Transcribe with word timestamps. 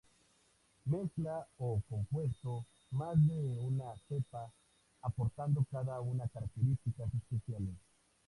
Mezcla 0.87 1.45
o 1.59 1.79
compuesto: 1.87 2.65
más 2.89 3.15
de 3.27 3.37
una 3.59 3.93
cepa, 4.09 4.51
aportando 5.03 5.63
cada 5.69 6.01
una 6.01 6.27
características 6.27 7.13
especiales. 7.13 7.75